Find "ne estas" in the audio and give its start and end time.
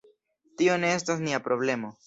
0.85-1.23